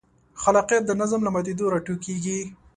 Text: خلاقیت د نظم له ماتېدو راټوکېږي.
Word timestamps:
خلاقیت 0.41 0.83
د 0.85 0.91
نظم 1.01 1.21
له 1.23 1.31
ماتېدو 1.35 1.65
راټوکېږي. 1.73 2.39